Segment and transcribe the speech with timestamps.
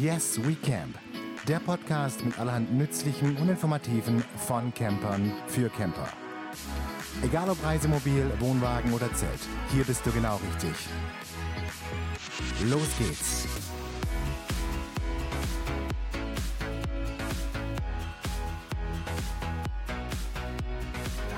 [0.00, 0.98] Yes We Camp,
[1.46, 6.08] der Podcast mit allerhand nützlichen und informativen von Campern für Camper.
[7.22, 10.70] Egal ob Reisemobil, Wohnwagen oder Zelt, hier bist du genau richtig.
[12.64, 13.46] Los geht's!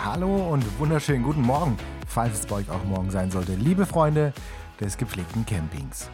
[0.04, 1.76] Hallo und wunderschönen guten Morgen,
[2.06, 4.32] falls es bei euch auch morgen sein sollte, liebe Freunde
[4.78, 6.08] des gepflegten Campings.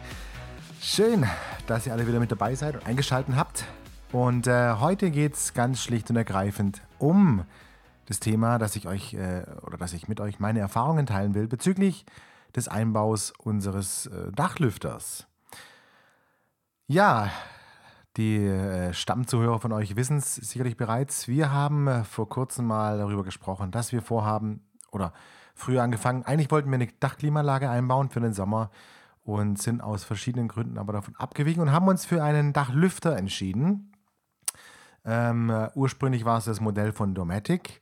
[0.81, 1.25] Schön,
[1.67, 3.65] dass ihr alle wieder mit dabei seid und eingeschaltet habt.
[4.13, 7.43] Und äh, heute geht es ganz schlicht und ergreifend um
[8.05, 11.47] das Thema, dass ich euch äh, oder dass ich mit euch meine Erfahrungen teilen will
[11.47, 12.05] bezüglich
[12.55, 15.27] des Einbaus unseres äh, Dachlüfters.
[16.87, 17.29] Ja,
[18.15, 21.27] die äh, Stammzuhörer von euch wissen es sicherlich bereits.
[21.27, 25.11] Wir haben äh, vor kurzem mal darüber gesprochen, dass wir vorhaben oder
[25.55, 28.71] früher angefangen, eigentlich wollten wir eine Dachklimaanlage einbauen für den Sommer
[29.33, 33.91] und sind aus verschiedenen Gründen aber davon abgewichen und haben uns für einen Dachlüfter entschieden.
[35.05, 37.81] Ähm, äh, ursprünglich war es das Modell von Dometic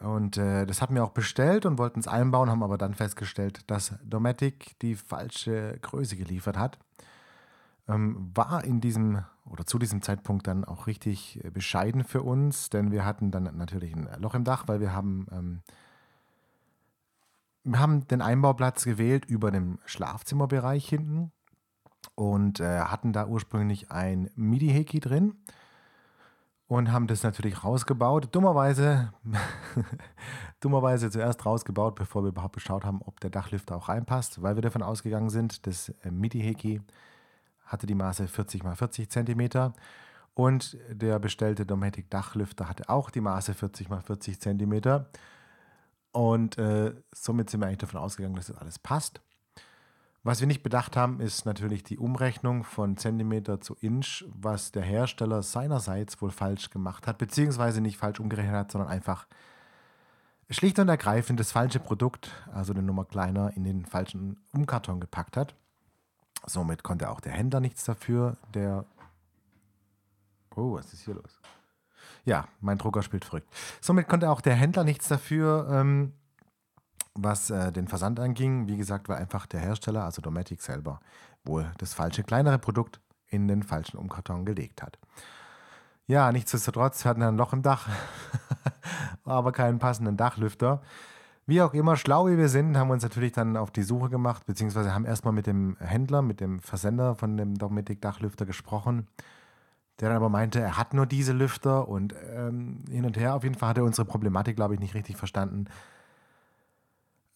[0.00, 3.68] und äh, das hatten wir auch bestellt und wollten es einbauen, haben aber dann festgestellt,
[3.70, 6.78] dass Dometic die falsche Größe geliefert hat.
[7.88, 12.70] Ähm, war in diesem oder zu diesem Zeitpunkt dann auch richtig äh, bescheiden für uns,
[12.70, 15.62] denn wir hatten dann natürlich ein Loch im Dach, weil wir haben ähm,
[17.64, 21.32] wir haben den Einbauplatz gewählt über dem Schlafzimmerbereich hinten
[22.14, 25.34] und äh, hatten da ursprünglich ein MIDI-Heki drin
[26.66, 28.28] und haben das natürlich rausgebaut.
[28.34, 29.12] Dummerweise,
[30.60, 34.62] dummerweise zuerst rausgebaut, bevor wir überhaupt geschaut haben, ob der Dachlüfter auch reinpasst, weil wir
[34.62, 36.82] davon ausgegangen sind, das äh, MIDI-Heki
[37.64, 39.72] hatte die Maße 40 x 40 cm
[40.34, 45.04] und der bestellte Dometic Dachlüfter hatte auch die Maße 40 x 40 cm.
[46.18, 49.20] Und äh, somit sind wir eigentlich davon ausgegangen, dass das alles passt.
[50.24, 54.82] Was wir nicht bedacht haben, ist natürlich die Umrechnung von Zentimeter zu Inch, was der
[54.82, 59.28] Hersteller seinerseits wohl falsch gemacht hat, beziehungsweise nicht falsch umgerechnet hat, sondern einfach
[60.50, 65.36] schlicht und ergreifend das falsche Produkt, also eine Nummer kleiner, in den falschen Umkarton gepackt
[65.36, 65.54] hat.
[66.46, 68.86] Somit konnte auch der Händler nichts dafür, der.
[70.56, 71.40] Oh, was ist hier los?
[72.28, 73.48] Ja, mein Drucker spielt verrückt.
[73.80, 76.12] Somit konnte auch der Händler nichts dafür, ähm,
[77.14, 78.68] was äh, den Versand anging.
[78.68, 81.00] Wie gesagt, war einfach der Hersteller, also Dometic selber,
[81.46, 84.98] wohl das falsche, kleinere Produkt in den falschen Umkarton gelegt hat.
[86.06, 87.88] Ja, nichtsdestotrotz, wir hatten ein Loch im Dach,
[89.24, 90.82] aber keinen passenden Dachlüfter.
[91.46, 94.10] Wie auch immer, schlau wie wir sind, haben wir uns natürlich dann auf die Suche
[94.10, 99.08] gemacht, beziehungsweise haben erstmal mit dem Händler, mit dem Versender von dem Dometic Dachlüfter gesprochen
[100.00, 103.34] der dann aber meinte, er hat nur diese Lüfter und ähm, hin und her.
[103.34, 105.66] Auf jeden Fall hat er unsere Problematik, glaube ich, nicht richtig verstanden.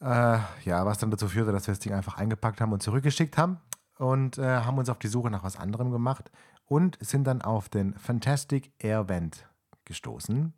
[0.00, 3.36] Äh, ja, was dann dazu führte, dass wir das Ding einfach eingepackt haben und zurückgeschickt
[3.36, 3.58] haben
[3.98, 6.30] und äh, haben uns auf die Suche nach was anderem gemacht
[6.66, 9.46] und sind dann auf den Fantastic Air Vent
[9.84, 10.54] gestoßen.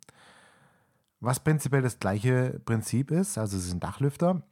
[1.19, 4.43] Was prinzipiell das gleiche Prinzip ist, also es ist ein Dachlüfter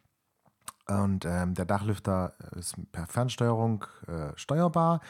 [0.87, 5.01] und ähm, der Dachlüfter ist per Fernsteuerung äh, steuerbar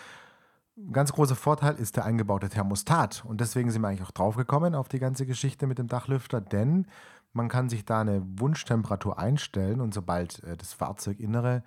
[0.92, 3.24] ganz großer Vorteil ist der eingebaute Thermostat.
[3.26, 6.88] Und deswegen sind wir eigentlich auch draufgekommen auf die ganze Geschichte mit dem Dachlüfter, denn
[7.34, 11.64] man kann sich da eine Wunschtemperatur einstellen und sobald äh, das Fahrzeuginnere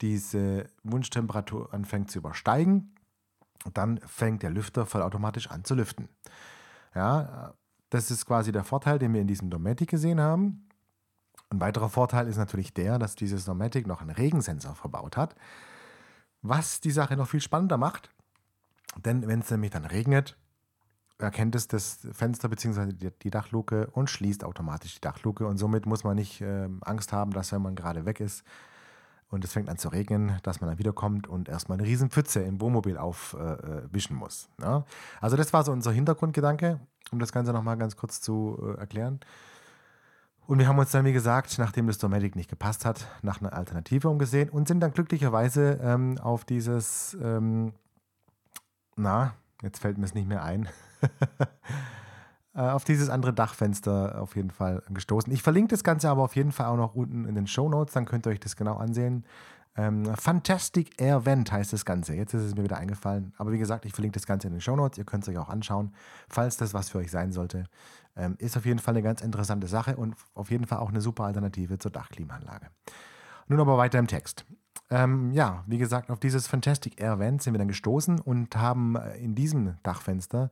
[0.00, 2.94] diese Wunschtemperatur anfängt zu übersteigen,
[3.72, 6.08] dann fängt der Lüfter vollautomatisch an zu lüften.
[6.94, 7.54] Ja,
[7.90, 10.68] das ist quasi der Vorteil, den wir in diesem Dometic gesehen haben.
[11.50, 15.36] Ein weiterer Vorteil ist natürlich der, dass dieses Dometic noch einen Regensensor verbaut hat,
[16.40, 18.10] was die Sache noch viel spannender macht,
[18.98, 20.36] denn wenn es nämlich dann regnet,
[21.18, 23.10] erkennt es das Fenster bzw.
[23.22, 25.46] die Dachluke und schließt automatisch die Dachluke.
[25.46, 28.44] Und somit muss man nicht äh, Angst haben, dass wenn man gerade weg ist
[29.32, 32.40] und es fängt an zu regnen, dass man dann wiederkommt und erstmal eine riesen Pfütze
[32.40, 34.48] im Wohnmobil aufwischen äh, muss.
[34.60, 34.78] Ja?
[34.78, 34.84] Ne?
[35.20, 39.20] Also das war so unser Hintergrundgedanke, um das Ganze nochmal ganz kurz zu äh, erklären.
[40.46, 43.54] Und wir haben uns dann, wie gesagt, nachdem das Dometic nicht gepasst hat, nach einer
[43.54, 47.72] Alternative umgesehen und sind dann glücklicherweise ähm, auf dieses ähm,
[48.96, 50.68] na, jetzt fällt mir es nicht mehr ein,
[52.54, 55.32] äh, auf dieses andere Dachfenster auf jeden Fall gestoßen.
[55.32, 57.94] Ich verlinke das Ganze aber auf jeden Fall auch noch unten in den Show Notes,
[57.94, 59.24] dann könnt ihr euch das genau ansehen.
[59.74, 62.14] Ähm, Fantastic Air Vent heißt das Ganze.
[62.14, 63.32] Jetzt ist es mir wieder eingefallen.
[63.38, 64.98] Aber wie gesagt, ich verlinke das Ganze in den Show Notes.
[64.98, 65.94] Ihr könnt es euch auch anschauen,
[66.28, 67.64] falls das was für euch sein sollte.
[68.14, 71.00] Ähm, ist auf jeden Fall eine ganz interessante Sache und auf jeden Fall auch eine
[71.00, 72.66] super Alternative zur Dachklimaanlage.
[73.48, 74.44] Nun aber weiter im Text.
[74.92, 78.94] Ähm, ja, wie gesagt, auf dieses Fantastic Air Vent sind wir dann gestoßen und haben
[78.96, 80.50] äh, in diesem Dachfenster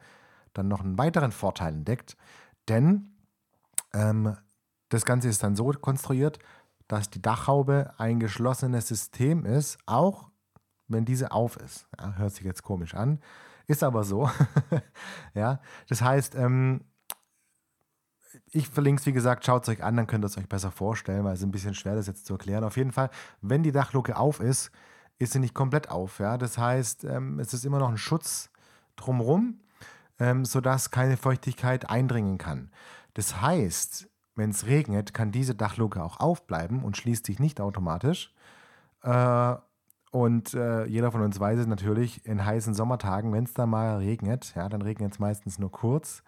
[0.54, 2.16] dann noch einen weiteren Vorteil entdeckt.
[2.66, 3.12] Denn
[3.92, 4.34] ähm,
[4.88, 6.38] das Ganze ist dann so konstruiert,
[6.88, 10.30] dass die Dachhaube ein geschlossenes System ist, auch
[10.88, 11.86] wenn diese auf ist.
[11.98, 13.20] Ja, hört sich jetzt komisch an.
[13.66, 14.30] Ist aber so.
[15.34, 16.80] ja, das heißt, ähm,
[18.50, 20.70] ich verlinke es, wie gesagt, schaut es euch an, dann könnt ihr es euch besser
[20.70, 22.64] vorstellen, weil es ist ein bisschen schwer, das jetzt zu erklären.
[22.64, 23.10] Auf jeden Fall,
[23.40, 24.70] wenn die Dachluke auf ist,
[25.18, 26.18] ist sie nicht komplett auf.
[26.18, 26.38] Ja?
[26.38, 28.50] Das heißt, ähm, es ist immer noch ein Schutz
[28.96, 29.60] drumherum,
[30.18, 32.70] ähm, sodass keine Feuchtigkeit eindringen kann.
[33.14, 38.34] Das heißt, wenn es regnet, kann diese Dachluke auch aufbleiben und schließt sich nicht automatisch.
[39.02, 39.54] Äh,
[40.12, 43.98] und äh, jeder von uns weiß es natürlich, in heißen Sommertagen, wenn es dann mal
[43.98, 46.22] regnet, ja, dann regnet es meistens nur kurz.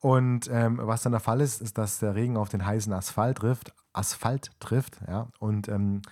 [0.00, 3.38] Und ähm, was dann der Fall ist, ist, dass der Regen auf den heißen Asphalt
[3.38, 5.28] trifft, Asphalt trifft, ja.
[5.40, 6.02] Und ähm,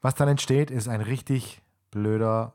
[0.00, 2.54] was dann entsteht, ist ein richtig blöder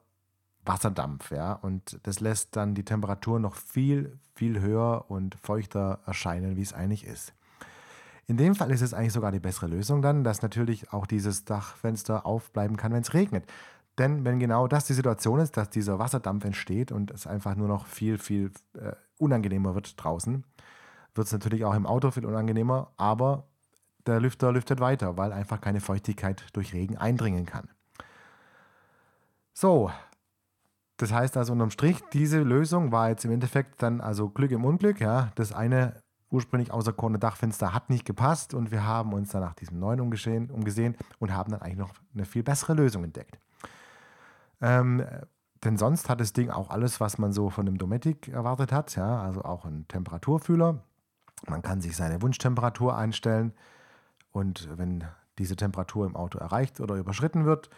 [0.66, 1.54] Wasserdampf, ja.
[1.54, 6.74] Und das lässt dann die Temperatur noch viel, viel höher und feuchter erscheinen, wie es
[6.74, 7.34] eigentlich ist.
[8.26, 11.46] In dem Fall ist es eigentlich sogar die bessere Lösung dann, dass natürlich auch dieses
[11.46, 13.46] Dachfenster aufbleiben kann, wenn es regnet.
[13.98, 17.68] Denn wenn genau das die Situation ist, dass dieser Wasserdampf entsteht und es einfach nur
[17.68, 20.44] noch viel, viel äh, unangenehmer wird draußen,
[21.16, 23.48] wird es natürlich auch im Auto viel unangenehmer, aber
[24.06, 27.70] der Lüfter lüftet weiter, weil einfach keine Feuchtigkeit durch Regen eindringen kann.
[29.54, 29.92] So,
[30.98, 34.66] das heißt also unterm Strich, diese Lösung war jetzt im Endeffekt dann also Glück im
[34.66, 35.00] Unglück.
[35.00, 39.54] Ja, das eine ursprünglich auserkorene Dachfenster hat nicht gepasst und wir haben uns dann nach
[39.54, 43.40] diesem neuen umgesehen, umgesehen und haben dann eigentlich noch eine viel bessere Lösung entdeckt.
[44.62, 45.06] Ähm,
[45.64, 48.96] denn sonst hat das Ding auch alles, was man so von einem Dometic erwartet hat,
[48.96, 50.84] ja, also auch ein Temperaturfühler.
[51.48, 53.54] Man kann sich seine Wunschtemperatur einstellen
[54.32, 55.04] und wenn
[55.38, 57.70] diese Temperatur im Auto erreicht oder überschritten wird,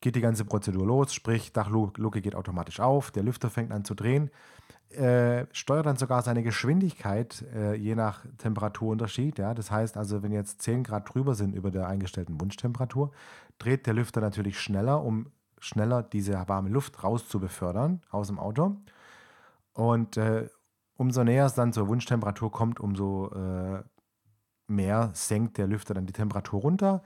[0.00, 3.94] geht die ganze Prozedur los, sprich Dachluke geht automatisch auf, der Lüfter fängt an zu
[3.94, 4.30] drehen
[4.96, 9.38] äh, steuert dann sogar seine Geschwindigkeit äh, je nach Temperaturunterschied.
[9.38, 9.54] Ja?
[9.54, 13.10] Das heißt also, wenn jetzt 10 Grad drüber sind über der eingestellten Wunschtemperatur,
[13.58, 15.30] dreht der Lüfter natürlich schneller, um
[15.64, 18.76] schneller diese warme Luft rauszubefördern aus dem Auto.
[19.72, 20.48] Und äh,
[20.96, 23.82] umso näher es dann zur Wunschtemperatur kommt, umso äh,
[24.66, 27.02] mehr senkt der Lüfter dann die Temperatur runter,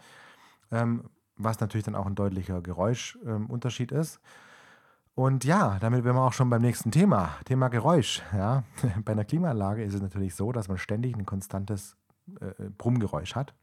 [0.71, 1.05] ähm,
[1.37, 4.21] was natürlich dann auch ein deutlicher Geräuschunterschied ähm, ist.
[5.15, 8.23] Und ja, damit wären wir auch schon beim nächsten Thema, Thema Geräusch.
[8.33, 8.65] Ja.
[9.05, 11.97] Bei einer Klimaanlage ist es natürlich so, dass man ständig ein konstantes
[12.41, 13.55] äh, Brummgeräusch hat.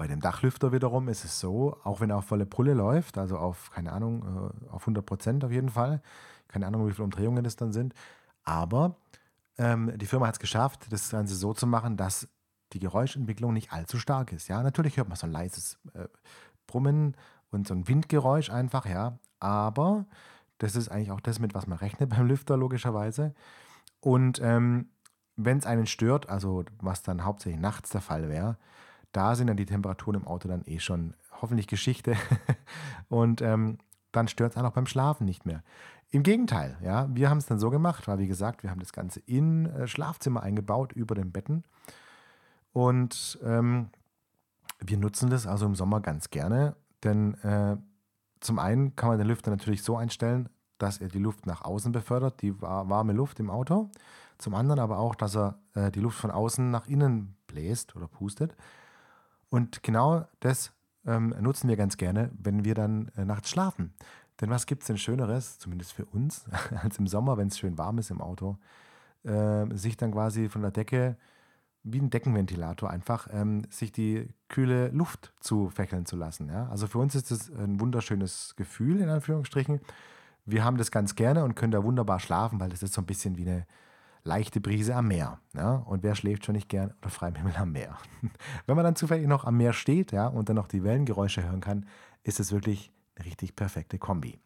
[0.00, 3.36] Bei dem Dachlüfter wiederum ist es so, auch wenn er auf volle Pulle läuft, also
[3.36, 6.00] auf, keine Ahnung, äh, auf 100 Prozent auf jeden Fall,
[6.48, 7.92] keine Ahnung, wie viele Umdrehungen das dann sind,
[8.42, 8.96] aber
[9.58, 12.30] ähm, die Firma hat es geschafft, das Ganze so zu machen, dass
[12.72, 14.48] die Geräuschentwicklung nicht allzu stark ist.
[14.48, 16.08] Ja, natürlich hört man so ein leises äh,
[16.66, 17.14] Brummen
[17.50, 20.06] und so ein Windgeräusch einfach, ja, aber
[20.56, 23.34] das ist eigentlich auch das, mit was man rechnet beim Lüfter, logischerweise.
[24.00, 24.88] Und ähm,
[25.36, 28.56] wenn es einen stört, also was dann hauptsächlich nachts der Fall wäre,
[29.12, 32.16] da sind dann die Temperaturen im Auto dann eh schon hoffentlich Geschichte.
[33.08, 33.78] und ähm,
[34.12, 35.62] dann stört es auch beim Schlafen nicht mehr.
[36.10, 38.92] Im Gegenteil, ja, wir haben es dann so gemacht, weil wie gesagt, wir haben das
[38.92, 41.64] Ganze in äh, Schlafzimmer eingebaut, über den Betten.
[42.72, 43.90] Und ähm,
[44.80, 46.74] wir nutzen das also im Sommer ganz gerne,
[47.04, 47.76] denn äh,
[48.40, 50.48] zum einen kann man den Lüfter natürlich so einstellen,
[50.78, 53.90] dass er die Luft nach außen befördert, die warme Luft im Auto.
[54.38, 58.08] Zum anderen aber auch, dass er äh, die Luft von außen nach innen bläst oder
[58.08, 58.56] pustet.
[59.50, 60.72] Und genau das
[61.06, 63.92] ähm, nutzen wir ganz gerne, wenn wir dann äh, nachts schlafen.
[64.40, 66.44] Denn was gibt es denn Schöneres, zumindest für uns,
[66.82, 68.56] als im Sommer, wenn es schön warm ist im Auto,
[69.24, 71.16] äh, sich dann quasi von der Decke
[71.82, 76.48] wie ein Deckenventilator einfach, ähm, sich die kühle Luft zu fächeln zu lassen.
[76.48, 76.68] Ja?
[76.68, 79.80] Also für uns ist das ein wunderschönes Gefühl, in Anführungsstrichen.
[80.44, 83.06] Wir haben das ganz gerne und können da wunderbar schlafen, weil das ist so ein
[83.06, 83.66] bisschen wie eine
[84.24, 85.40] leichte Brise am Meer.
[85.54, 85.76] Ja?
[85.76, 87.96] Und wer schläft schon nicht gern unter freiem Himmel am Meer?
[88.66, 91.60] Wenn man dann zufällig noch am Meer steht ja, und dann noch die Wellengeräusche hören
[91.60, 91.86] kann,
[92.22, 94.38] ist es wirklich eine richtig perfekte Kombi.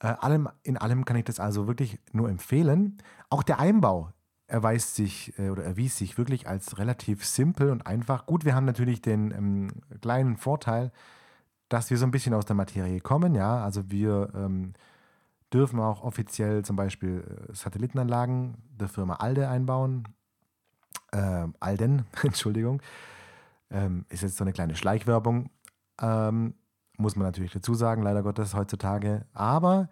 [0.00, 2.98] Äh, allem, in allem kann ich das also wirklich nur empfehlen.
[3.28, 4.12] Auch der Einbau
[4.46, 8.26] erweist sich äh, oder erwies sich wirklich als relativ simpel und einfach.
[8.26, 9.68] Gut, wir haben natürlich den ähm,
[10.00, 10.90] kleinen Vorteil,
[11.68, 13.34] dass wir so ein bisschen aus der Materie kommen.
[13.34, 14.72] Ja, also wir ähm,
[15.52, 20.08] dürfen auch offiziell zum Beispiel äh, Satellitenanlagen der Firma Alde einbauen.
[21.12, 22.82] Äh, Alden, Entschuldigung.
[23.70, 25.50] Ähm, ist jetzt so eine kleine Schleichwerbung.
[26.00, 26.54] Ähm,
[26.96, 29.26] muss man natürlich dazu sagen, leider Gottes heutzutage.
[29.32, 29.88] Aber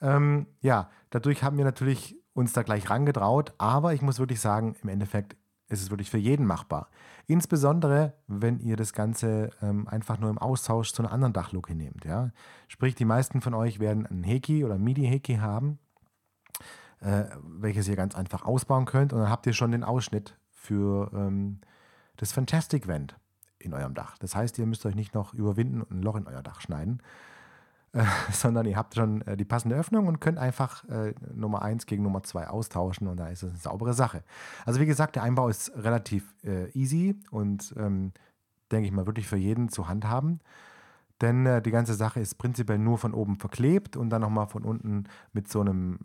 [0.00, 4.74] ähm, ja, dadurch haben wir natürlich uns da gleich rangetraut, aber ich muss wirklich sagen,
[4.82, 5.36] im Endeffekt
[5.72, 6.88] ist es wirklich für jeden machbar.
[7.26, 12.04] Insbesondere, wenn ihr das Ganze ähm, einfach nur im Austausch zu einer anderen Dachluke nehmt.
[12.04, 12.30] Ja?
[12.68, 15.78] Sprich, die meisten von euch werden ein Heki oder MIDI-Heki haben,
[17.00, 21.10] äh, welches ihr ganz einfach ausbauen könnt und dann habt ihr schon den Ausschnitt für
[21.14, 21.60] ähm,
[22.16, 23.16] das Fantastic Vent
[23.58, 24.18] in eurem Dach.
[24.18, 27.02] Das heißt, ihr müsst euch nicht noch überwinden und ein Loch in euer Dach schneiden.
[28.32, 32.02] sondern ihr habt schon äh, die passende Öffnung und könnt einfach äh, Nummer 1 gegen
[32.02, 34.22] Nummer 2 austauschen und da ist es eine saubere Sache.
[34.64, 38.12] Also wie gesagt, der Einbau ist relativ äh, easy und ähm,
[38.70, 40.40] denke ich mal wirklich für jeden zu handhaben.
[41.20, 44.64] Denn äh, die ganze Sache ist prinzipiell nur von oben verklebt und dann nochmal von
[44.64, 45.98] unten mit so einem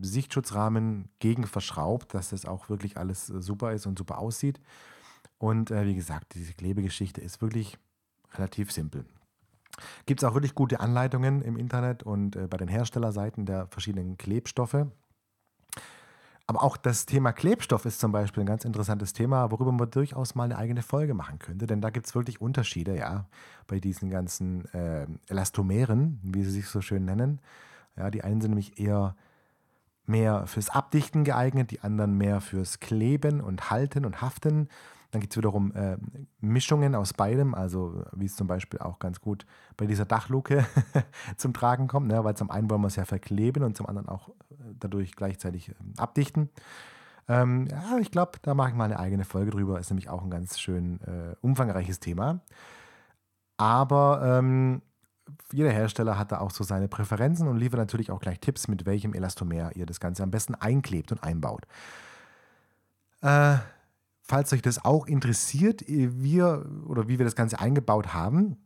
[0.00, 4.60] Sichtschutzrahmen gegen verschraubt, dass das auch wirklich alles super ist und super aussieht.
[5.38, 7.76] Und wie gesagt, diese Klebegeschichte ist wirklich
[8.34, 9.04] relativ simpel.
[10.06, 14.16] Gibt es auch wirklich gute Anleitungen im Internet und äh, bei den Herstellerseiten der verschiedenen
[14.18, 14.86] Klebstoffe.
[16.46, 20.34] Aber auch das Thema Klebstoff ist zum Beispiel ein ganz interessantes Thema, worüber man durchaus
[20.34, 21.66] mal eine eigene Folge machen könnte.
[21.66, 23.26] Denn da gibt es wirklich Unterschiede, ja,
[23.66, 27.40] bei diesen ganzen äh, Elastomeren, wie sie sich so schön nennen.
[27.96, 29.14] Ja, die einen sind nämlich eher
[30.04, 34.68] mehr fürs Abdichten geeignet, die anderen mehr fürs Kleben und Halten und Haften.
[35.12, 35.98] Dann gibt es wiederum äh,
[36.40, 39.44] Mischungen aus beidem, also wie es zum Beispiel auch ganz gut
[39.76, 40.66] bei dieser Dachluke
[41.36, 42.24] zum Tragen kommt, ne?
[42.24, 45.68] weil zum einen wollen wir es ja verkleben und zum anderen auch äh, dadurch gleichzeitig
[45.68, 46.48] äh, abdichten.
[47.28, 49.78] Ähm, ja, ich glaube, da mache ich mal eine eigene Folge drüber.
[49.78, 52.40] Ist nämlich auch ein ganz schön äh, umfangreiches Thema.
[53.58, 54.80] Aber ähm,
[55.52, 58.86] jeder Hersteller hat da auch so seine Präferenzen und liefert natürlich auch gleich Tipps, mit
[58.86, 61.66] welchem Elastomer ihr das Ganze am besten einklebt und einbaut.
[63.20, 63.58] Äh,
[64.32, 68.56] falls euch das auch interessiert, äh, wir oder wie wir das Ganze eingebaut haben,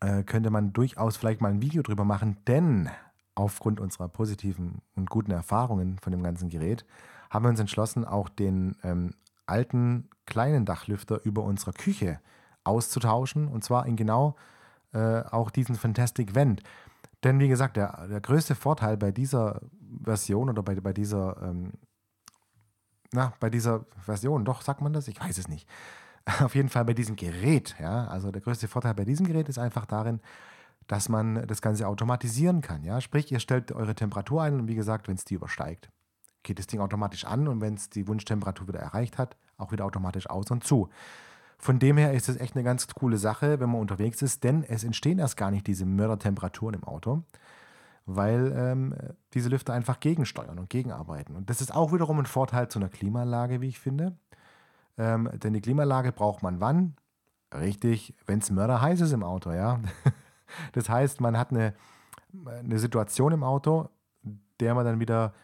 [0.00, 2.90] äh, könnte man durchaus vielleicht mal ein Video drüber machen, denn
[3.36, 6.84] aufgrund unserer positiven und guten Erfahrungen von dem ganzen Gerät
[7.30, 9.12] haben wir uns entschlossen, auch den ähm,
[9.46, 12.18] alten kleinen Dachlüfter über unserer Küche
[12.64, 14.34] auszutauschen und zwar in genau
[14.94, 16.64] äh, auch diesen Fantastic Vent.
[17.22, 19.60] Denn wie gesagt, der, der größte Vorteil bei dieser
[20.02, 21.74] Version oder bei, bei dieser ähm,
[23.12, 25.08] na, bei dieser Version, doch, sagt man das?
[25.08, 25.68] Ich weiß es nicht.
[26.40, 28.06] Auf jeden Fall bei diesem Gerät, ja.
[28.06, 30.20] Also der größte Vorteil bei diesem Gerät ist einfach darin,
[30.86, 33.00] dass man das Ganze automatisieren kann, ja.
[33.00, 35.90] Sprich, ihr stellt eure Temperatur ein und wie gesagt, wenn es die übersteigt,
[36.42, 39.84] geht das Ding automatisch an und wenn es die Wunschtemperatur wieder erreicht hat, auch wieder
[39.84, 40.88] automatisch aus und zu.
[41.58, 44.62] Von dem her ist es echt eine ganz coole Sache, wenn man unterwegs ist, denn
[44.62, 47.24] es entstehen erst gar nicht diese Mördertemperaturen im Auto
[48.08, 48.94] weil ähm,
[49.34, 51.36] diese Lüfter einfach gegensteuern und gegenarbeiten.
[51.36, 54.16] Und das ist auch wiederum ein Vorteil zu einer Klimaanlage, wie ich finde.
[54.96, 56.96] Ähm, denn die Klimaanlage braucht man wann?
[57.54, 59.80] Richtig, wenn es mörderheiß ist im Auto, ja.
[60.72, 61.74] das heißt, man hat eine,
[62.46, 63.90] eine Situation im Auto,
[64.60, 65.34] der man dann wieder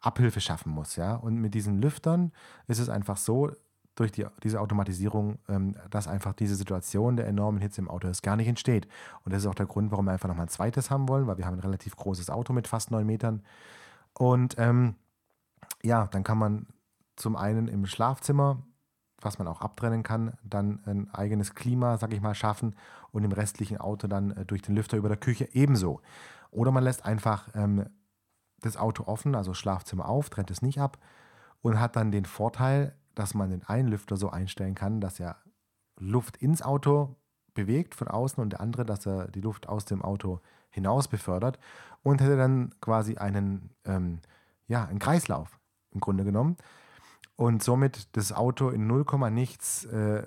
[0.00, 1.14] Abhilfe schaffen muss, ja.
[1.14, 2.32] Und mit diesen Lüftern
[2.68, 3.52] ist es einfach so,
[3.94, 8.22] durch die, diese Automatisierung, ähm, dass einfach diese Situation der enormen Hitze im Auto erst
[8.22, 8.88] gar nicht entsteht.
[9.24, 11.38] Und das ist auch der Grund, warum wir einfach nochmal ein zweites haben wollen, weil
[11.38, 13.42] wir haben ein relativ großes Auto mit fast neun Metern.
[14.12, 14.96] Und ähm,
[15.82, 16.66] ja, dann kann man
[17.16, 18.62] zum einen im Schlafzimmer,
[19.20, 22.74] was man auch abtrennen kann, dann ein eigenes Klima, sag ich mal, schaffen
[23.12, 26.00] und im restlichen Auto dann äh, durch den Lüfter über der Küche ebenso.
[26.50, 27.86] Oder man lässt einfach ähm,
[28.60, 30.98] das Auto offen, also Schlafzimmer auf, trennt es nicht ab
[31.62, 35.36] und hat dann den Vorteil, dass man den einen Lüfter so einstellen kann, dass er
[35.98, 37.16] Luft ins Auto
[37.54, 40.40] bewegt von außen und der andere, dass er die Luft aus dem Auto
[40.70, 41.58] hinaus befördert
[42.02, 44.20] und hätte dann quasi einen, ähm,
[44.66, 45.58] ja, einen Kreislauf
[45.92, 46.56] im Grunde genommen
[47.36, 50.26] und somit das Auto in 0, nichts, äh,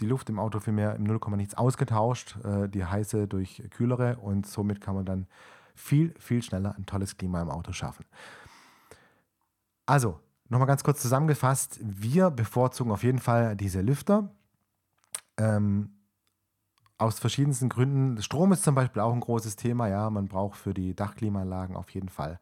[0.00, 4.46] die Luft im Auto vielmehr im 0, nichts ausgetauscht, äh, die heiße durch kühlere und
[4.46, 5.26] somit kann man dann
[5.74, 8.04] viel, viel schneller ein tolles Klima im Auto schaffen.
[9.86, 10.20] Also,
[10.52, 14.28] Nochmal ganz kurz zusammengefasst, wir bevorzugen auf jeden Fall diese Lüfter.
[15.38, 15.94] Ähm,
[16.98, 18.20] aus verschiedensten Gründen.
[18.20, 19.88] Strom ist zum Beispiel auch ein großes Thema.
[19.88, 22.38] Ja, man braucht für die Dachklimaanlagen auf jeden Fall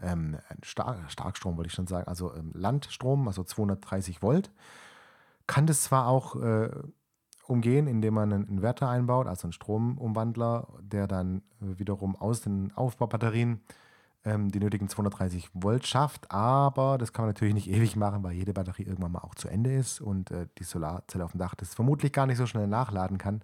[0.00, 4.50] ähm, Star Starkstrom, wollte ich schon sagen, also ähm, Landstrom, also 230 Volt.
[5.46, 6.68] Kann das zwar auch äh,
[7.46, 12.72] umgehen, indem man einen Inverter einbaut, also einen Stromumwandler, der dann äh, wiederum aus den
[12.74, 13.60] Aufbaubatterien
[14.24, 16.30] ähm, die nötigen 230 Volt schafft.
[16.30, 19.48] Aber das kann man natürlich nicht ewig machen, weil jede Batterie irgendwann mal auch zu
[19.48, 22.66] Ende ist und äh, die Solarzelle auf dem Dach das vermutlich gar nicht so schnell
[22.66, 23.42] nachladen kann,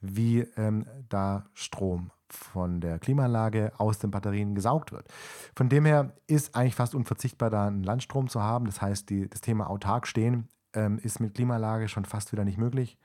[0.00, 5.06] wie ähm, da Strom von der Klimaanlage aus den Batterien gesaugt wird.
[5.56, 8.66] Von dem her ist eigentlich fast unverzichtbar, da einen Landstrom zu haben.
[8.66, 12.58] Das heißt, die, das Thema autark stehen ähm, ist mit Klimaanlage schon fast wieder nicht
[12.58, 12.98] möglich.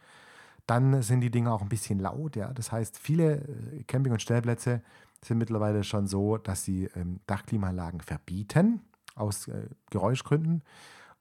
[0.67, 2.35] Dann sind die Dinge auch ein bisschen laut.
[2.35, 2.53] Ja?
[2.53, 4.81] Das heißt, viele äh, Camping- und Stellplätze
[5.25, 8.81] sind mittlerweile schon so, dass sie ähm, Dachklimaanlagen verbieten,
[9.15, 10.63] aus äh, Geräuschgründen.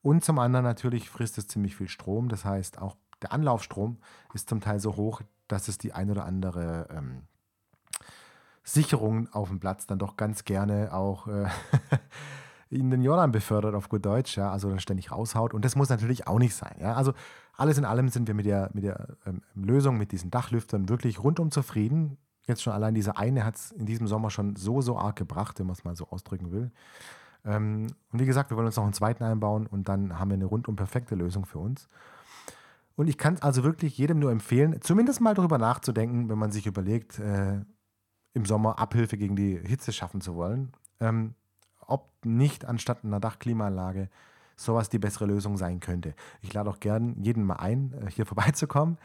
[0.02, 2.28] Und zum anderen natürlich frisst es ziemlich viel Strom.
[2.28, 3.98] Das heißt, auch der Anlaufstrom
[4.34, 7.22] ist zum Teil so hoch, dass es die ein oder andere ähm,
[8.64, 11.46] Sicherung auf dem Platz dann doch ganz gerne auch äh,
[12.70, 15.54] in den Jordan befördert, auf gut Deutsch, ja, also dann ständig raushaut.
[15.54, 16.76] Und das muss natürlich auch nicht sein.
[16.80, 16.94] Ja.
[16.94, 17.12] Also
[17.56, 21.22] alles in allem sind wir mit der, mit der ähm, Lösung, mit diesen Dachlüftern wirklich
[21.22, 24.98] rundum zufrieden Jetzt schon allein diese eine hat es in diesem Sommer schon so, so
[24.98, 26.70] arg gebracht, wenn man es mal so ausdrücken will.
[27.44, 30.34] Ähm, und wie gesagt, wir wollen uns noch einen zweiten einbauen und dann haben wir
[30.34, 31.88] eine rundum perfekte Lösung für uns.
[32.94, 36.52] Und ich kann es also wirklich jedem nur empfehlen, zumindest mal darüber nachzudenken, wenn man
[36.52, 37.60] sich überlegt, äh,
[38.34, 41.34] im Sommer Abhilfe gegen die Hitze schaffen zu wollen, ähm,
[41.86, 44.08] ob nicht anstatt einer Dachklimaanlage
[44.56, 46.14] sowas die bessere Lösung sein könnte.
[46.40, 48.98] Ich lade auch gern jeden mal ein, äh, hier vorbeizukommen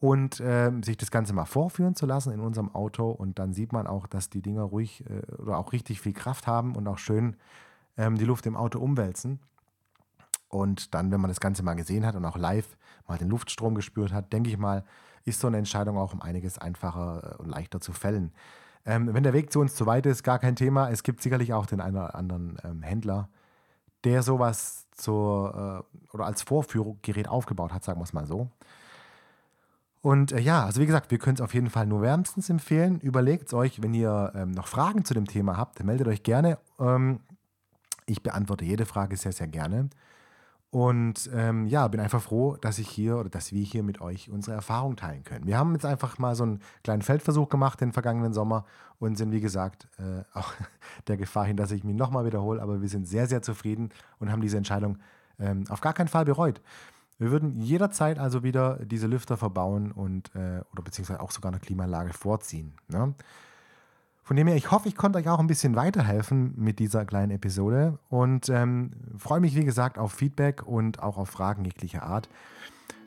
[0.00, 3.10] und äh, sich das Ganze mal vorführen zu lassen in unserem Auto.
[3.10, 6.46] Und dann sieht man auch, dass die Dinger ruhig äh, oder auch richtig viel Kraft
[6.46, 7.36] haben und auch schön
[7.96, 9.40] ähm, die Luft im Auto umwälzen.
[10.48, 12.76] Und dann, wenn man das Ganze mal gesehen hat und auch live
[13.06, 14.84] mal den Luftstrom gespürt hat, denke ich mal,
[15.24, 18.32] ist so eine Entscheidung auch um einiges einfacher äh, und leichter zu fällen.
[18.86, 20.90] Ähm, wenn der Weg zu uns zu weit ist, gar kein Thema.
[20.90, 23.28] Es gibt sicherlich auch den einen oder anderen ähm, Händler,
[24.04, 28.48] der sowas zur, äh, oder als Vorführgerät aufgebaut hat, sagen wir es mal so.
[30.08, 32.98] Und äh, ja, also wie gesagt, wir können es auf jeden Fall nur wärmstens empfehlen.
[33.00, 36.56] Überlegt es euch, wenn ihr ähm, noch Fragen zu dem Thema habt, meldet euch gerne.
[36.80, 37.20] Ähm,
[38.06, 39.90] ich beantworte jede Frage sehr, sehr gerne.
[40.70, 44.30] Und ähm, ja, bin einfach froh, dass ich hier oder dass wir hier mit euch
[44.30, 45.46] unsere Erfahrung teilen können.
[45.46, 48.64] Wir haben jetzt einfach mal so einen kleinen Feldversuch gemacht den vergangenen Sommer
[48.98, 50.54] und sind, wie gesagt, äh, auch
[51.06, 54.32] der Gefahr hin, dass ich mich nochmal wiederhole, aber wir sind sehr, sehr zufrieden und
[54.32, 54.96] haben diese Entscheidung
[55.38, 56.62] ähm, auf gar keinen Fall bereut.
[57.18, 61.60] Wir würden jederzeit also wieder diese Lüfter verbauen und äh, oder beziehungsweise auch sogar eine
[61.60, 62.74] Klimaanlage vorziehen.
[62.88, 63.14] Ne?
[64.22, 67.32] Von dem her, ich hoffe, ich konnte euch auch ein bisschen weiterhelfen mit dieser kleinen
[67.32, 72.28] Episode und ähm, freue mich, wie gesagt, auf Feedback und auch auf Fragen jeglicher Art.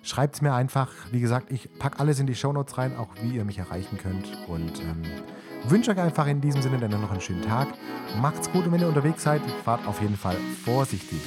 [0.03, 0.91] Schreibt es mir einfach.
[1.11, 4.35] Wie gesagt, ich packe alles in die Shownotes rein, auch wie ihr mich erreichen könnt.
[4.47, 5.03] Und ähm,
[5.69, 7.67] wünsche euch einfach in diesem Sinne dann noch einen schönen Tag.
[8.19, 11.21] Macht's gut und wenn ihr unterwegs seid, fahrt auf jeden Fall vorsichtig.